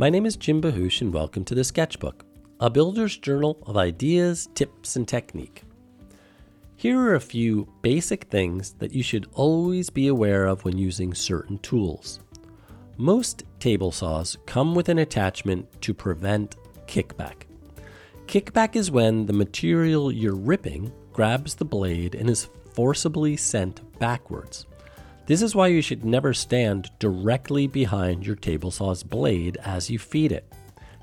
My 0.00 0.10
name 0.10 0.26
is 0.26 0.36
Jim 0.36 0.62
Bahoosh, 0.62 1.00
and 1.00 1.12
welcome 1.12 1.44
to 1.46 1.56
the 1.56 1.64
Sketchbook, 1.64 2.24
a 2.60 2.70
builder's 2.70 3.16
journal 3.16 3.58
of 3.66 3.76
ideas, 3.76 4.48
tips, 4.54 4.94
and 4.94 5.08
technique. 5.08 5.64
Here 6.76 6.96
are 7.00 7.16
a 7.16 7.20
few 7.20 7.66
basic 7.82 8.26
things 8.26 8.74
that 8.74 8.92
you 8.92 9.02
should 9.02 9.26
always 9.32 9.90
be 9.90 10.06
aware 10.06 10.46
of 10.46 10.64
when 10.64 10.78
using 10.78 11.14
certain 11.14 11.58
tools. 11.58 12.20
Most 12.96 13.42
table 13.58 13.90
saws 13.90 14.38
come 14.46 14.76
with 14.76 14.88
an 14.88 14.98
attachment 14.98 15.66
to 15.82 15.92
prevent 15.92 16.54
kickback. 16.86 17.48
Kickback 18.28 18.76
is 18.76 18.92
when 18.92 19.26
the 19.26 19.32
material 19.32 20.12
you're 20.12 20.36
ripping 20.36 20.92
grabs 21.12 21.56
the 21.56 21.64
blade 21.64 22.14
and 22.14 22.30
is 22.30 22.48
forcibly 22.72 23.36
sent 23.36 23.98
backwards. 23.98 24.67
This 25.28 25.42
is 25.42 25.54
why 25.54 25.66
you 25.66 25.82
should 25.82 26.06
never 26.06 26.32
stand 26.32 26.90
directly 26.98 27.66
behind 27.66 28.26
your 28.26 28.34
table 28.34 28.70
saw's 28.70 29.02
blade 29.02 29.58
as 29.62 29.90
you 29.90 29.98
feed 29.98 30.32
it. 30.32 30.50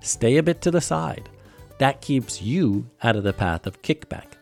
Stay 0.00 0.38
a 0.38 0.42
bit 0.42 0.62
to 0.62 0.70
the 0.70 0.80
side. 0.80 1.28
That 1.76 2.00
keeps 2.00 2.40
you 2.40 2.88
out 3.02 3.16
of 3.16 3.22
the 3.22 3.34
path 3.34 3.66
of 3.66 3.82
kickback. 3.82 4.32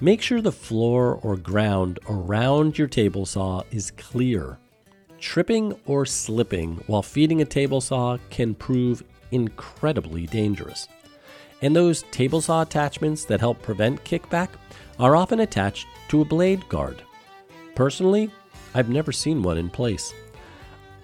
Make 0.00 0.22
sure 0.22 0.40
the 0.40 0.52
floor 0.52 1.18
or 1.24 1.36
ground 1.36 1.98
around 2.08 2.78
your 2.78 2.86
table 2.86 3.26
saw 3.26 3.64
is 3.72 3.90
clear. 3.90 4.58
Tripping 5.18 5.74
or 5.86 6.06
slipping 6.06 6.76
while 6.86 7.02
feeding 7.02 7.42
a 7.42 7.46
table 7.46 7.80
saw 7.80 8.18
can 8.30 8.54
prove 8.54 9.02
incredibly 9.32 10.28
dangerous. 10.28 10.86
And 11.62 11.74
those 11.74 12.04
table 12.12 12.40
saw 12.40 12.62
attachments 12.62 13.24
that 13.24 13.40
help 13.40 13.60
prevent 13.60 14.04
kickback 14.04 14.50
are 15.00 15.16
often 15.16 15.40
attached 15.40 15.88
to 16.10 16.20
a 16.20 16.24
blade 16.24 16.68
guard. 16.68 17.02
Personally, 17.74 18.30
I've 18.74 18.88
never 18.88 19.12
seen 19.12 19.42
one 19.42 19.56
in 19.56 19.70
place. 19.70 20.12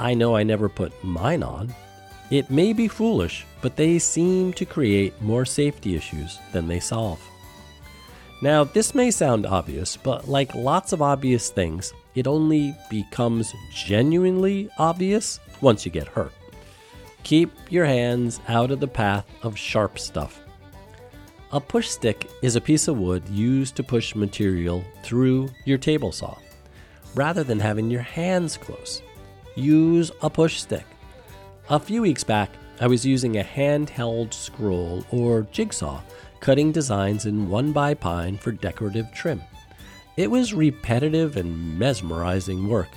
I 0.01 0.15
know 0.15 0.35
I 0.35 0.43
never 0.43 0.69
put 0.69 0.93
mine 1.05 1.43
on. 1.43 1.73
It 2.31 2.51
may 2.51 2.73
be 2.73 2.89
foolish, 2.89 3.47
but 3.61 3.77
they 3.77 3.99
seem 3.99 4.53
to 4.55 4.65
create 4.65 5.21
more 5.23 5.45
safety 5.45 5.95
issues 5.95 6.39
than 6.53 6.67
they 6.67 6.81
solve. 6.81 7.21
Now, 8.43 8.65
this 8.65 8.95
may 8.95 9.11
sound 9.11 9.47
obvious, 9.47 9.97
but 9.97 10.29
like 10.29 10.55
lots 10.55 10.93
of 10.93 11.03
obvious 11.03 11.51
things, 11.51 11.93
it 12.15 12.27
only 12.27 12.75
becomes 12.89 13.53
genuinely 13.73 14.69
obvious 14.79 15.39
once 15.61 15.85
you 15.85 15.93
get 15.93 16.09
hurt. 16.09 16.33
Keep 17.23 17.53
your 17.69 17.85
hands 17.85 18.41
out 18.49 18.71
of 18.71 18.81
the 18.81 18.89
path 18.89 19.27
of 19.43 19.59
sharp 19.59 19.99
stuff. 19.99 20.41
A 21.53 21.61
push 21.61 21.89
stick 21.89 22.31
is 22.43 22.57
a 22.57 22.61
piece 22.61 22.89
of 22.89 22.99
wood 22.99 23.29
used 23.29 23.77
to 23.77 23.83
push 23.83 24.15
material 24.15 24.85
through 25.03 25.51
your 25.67 25.79
table 25.79 26.13
saw 26.13 26.37
rather 27.15 27.45
than 27.45 27.61
having 27.61 27.91
your 27.91 28.03
hands 28.03 28.57
close. 28.57 29.03
Use 29.55 30.11
a 30.23 30.31
push 30.31 30.61
stick. 30.61 30.87
A 31.69 31.79
few 31.79 32.03
weeks 32.03 32.25
back, 32.25 32.51
I 32.81 32.87
was 32.87 33.05
using 33.05 33.39
a 33.39 33.45
handheld 33.45 34.33
scroll 34.33 35.05
or 35.11 35.47
jigsaw, 35.53 36.01
cutting 36.41 36.73
designs 36.73 37.27
in 37.27 37.49
1 37.51 37.73
by 37.73 37.95
pine 37.95 38.39
for 38.39 38.53
decorative 38.53 39.13
trim. 39.13 39.43
It 40.17 40.31
was 40.31 40.55
repetitive 40.55 41.37
and 41.37 41.79
mesmerizing 41.79 42.69
work. 42.69 42.89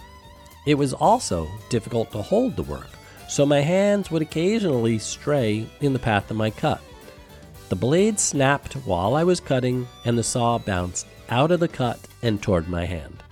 It 0.65 0.75
was 0.75 0.93
also 0.93 1.47
difficult 1.69 2.11
to 2.11 2.21
hold 2.21 2.55
the 2.55 2.63
work, 2.63 2.89
so 3.27 3.45
my 3.45 3.61
hands 3.61 4.11
would 4.11 4.21
occasionally 4.21 4.99
stray 4.99 5.67
in 5.81 5.93
the 5.93 5.99
path 5.99 6.29
of 6.31 6.37
my 6.37 6.49
cut. 6.49 6.81
The 7.69 7.75
blade 7.75 8.19
snapped 8.19 8.73
while 8.85 9.15
I 9.15 9.23
was 9.23 9.39
cutting, 9.39 9.87
and 10.05 10.17
the 10.17 10.23
saw 10.23 10.57
bounced 10.59 11.07
out 11.29 11.51
of 11.51 11.59
the 11.59 11.67
cut 11.67 11.99
and 12.21 12.41
toward 12.41 12.69
my 12.69 12.85
hand. 12.85 13.22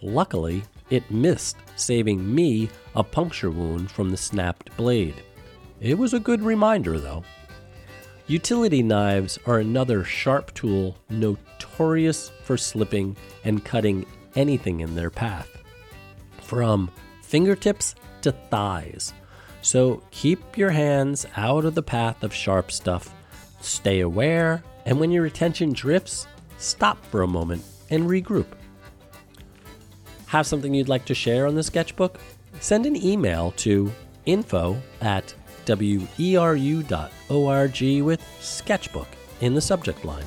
Luckily, 0.00 0.62
it 0.90 1.10
missed, 1.10 1.56
saving 1.76 2.34
me 2.34 2.68
a 2.94 3.02
puncture 3.02 3.50
wound 3.50 3.90
from 3.90 4.10
the 4.10 4.16
snapped 4.16 4.76
blade. 4.76 5.22
It 5.80 5.98
was 5.98 6.14
a 6.14 6.20
good 6.20 6.42
reminder, 6.42 6.98
though. 6.98 7.24
Utility 8.26 8.82
knives 8.82 9.38
are 9.46 9.58
another 9.58 10.04
sharp 10.04 10.52
tool 10.54 10.96
notorious 11.08 12.30
for 12.42 12.56
slipping 12.56 13.16
and 13.44 13.64
cutting 13.64 14.04
anything 14.34 14.80
in 14.80 14.94
their 14.94 15.10
path, 15.10 15.48
from 16.42 16.90
fingertips 17.22 17.94
to 18.22 18.32
thighs. 18.32 19.14
So 19.62 20.02
keep 20.10 20.56
your 20.56 20.70
hands 20.70 21.26
out 21.36 21.64
of 21.64 21.74
the 21.74 21.82
path 21.82 22.22
of 22.22 22.34
sharp 22.34 22.70
stuff, 22.70 23.14
stay 23.60 24.00
aware, 24.00 24.62
and 24.84 25.00
when 25.00 25.10
your 25.10 25.26
attention 25.26 25.72
drifts, 25.72 26.26
stop 26.58 27.04
for 27.06 27.22
a 27.22 27.26
moment 27.26 27.64
and 27.90 28.04
regroup. 28.04 28.46
Have 30.28 30.46
something 30.46 30.74
you'd 30.74 30.90
like 30.90 31.06
to 31.06 31.14
share 31.14 31.46
on 31.46 31.54
the 31.54 31.62
sketchbook? 31.62 32.20
Send 32.60 32.84
an 32.84 33.02
email 33.02 33.52
to 33.56 33.90
info 34.26 34.76
at 35.00 35.34
weru.org 35.66 36.82
with 38.02 38.22
sketchbook 38.40 39.08
in 39.40 39.54
the 39.54 39.60
subject 39.60 40.04
line. 40.04 40.24